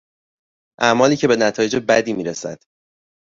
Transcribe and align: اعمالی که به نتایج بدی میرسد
اعمالی 0.79 1.15
که 1.17 1.27
به 1.27 1.35
نتایج 1.35 1.75
بدی 1.89 2.13
میرسد 2.13 2.63